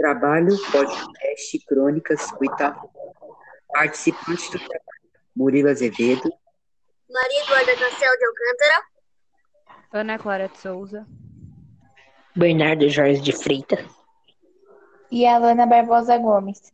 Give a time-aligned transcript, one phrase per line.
[0.00, 2.90] Trabalho, podcast, crônicas, oitavo.
[3.68, 6.32] Participante do trabalho, Murilo Azevedo.
[7.06, 8.84] Maria Eduarda Castelo de Alcântara.
[9.92, 11.06] Ana Clara de Souza.
[12.34, 13.84] Bernardo Jorge de Freitas.
[15.10, 16.72] E Alana Barbosa Gomes.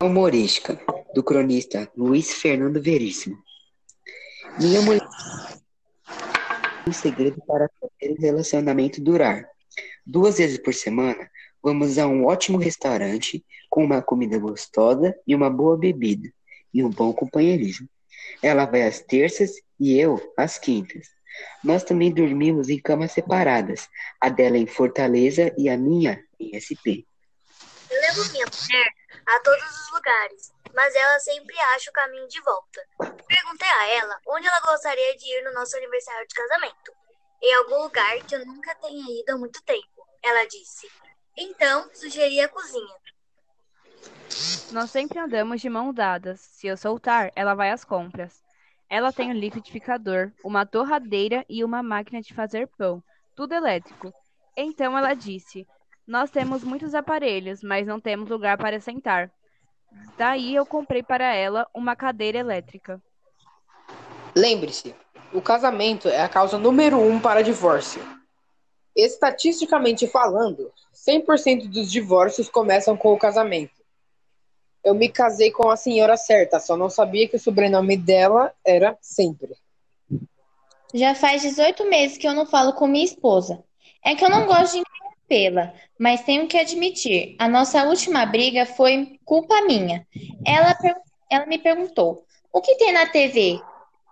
[0.00, 0.78] Humorística,
[1.12, 3.36] do cronista Luiz Fernando Veríssimo.
[4.60, 5.08] Minha mulher
[6.86, 9.50] um segredo para fazer o relacionamento durar.
[10.04, 11.30] Duas vezes por semana,
[11.62, 16.32] vamos a um ótimo restaurante com uma comida gostosa e uma boa bebida
[16.72, 17.88] e um bom companheirismo.
[18.42, 21.08] Ela vai às terças e eu às quintas.
[21.62, 23.88] Nós também dormimos em camas separadas,
[24.20, 27.06] a dela em Fortaleza e a minha em SP.
[27.90, 28.88] Eu levo minha mulher
[29.26, 32.80] a todos os lugares, mas ela sempre acha o caminho de volta.
[33.26, 37.01] Perguntei a ela onde ela gostaria de ir no nosso aniversário de casamento.
[37.42, 40.88] Em algum lugar que eu nunca tenha ido há muito tempo, ela disse.
[41.36, 42.94] Então, sugeri a cozinha.
[44.70, 46.40] Nós sempre andamos de mãos dadas.
[46.40, 48.42] Se eu soltar, ela vai às compras.
[48.88, 53.02] Ela tem um liquidificador, uma torradeira e uma máquina de fazer pão,
[53.34, 54.12] tudo elétrico.
[54.56, 55.66] Então ela disse:
[56.06, 59.32] Nós temos muitos aparelhos, mas não temos lugar para sentar.
[60.16, 63.02] Daí eu comprei para ela uma cadeira elétrica.
[64.36, 64.94] Lembre-se,
[65.32, 68.02] o casamento é a causa número um para divórcio.
[68.94, 73.82] Estatisticamente falando, 100% dos divórcios começam com o casamento.
[74.84, 78.96] Eu me casei com a senhora certa, só não sabia que o sobrenome dela era
[79.00, 79.56] sempre.
[80.92, 83.64] Já faz 18 meses que eu não falo com minha esposa.
[84.04, 88.66] É que eu não gosto de interrompê-la, mas tenho que admitir, a nossa última briga
[88.66, 90.06] foi culpa minha.
[90.44, 90.76] Ela,
[91.30, 93.60] ela me perguntou: o que tem na TV?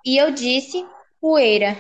[0.07, 0.87] E eu disse:
[1.21, 1.77] poeira.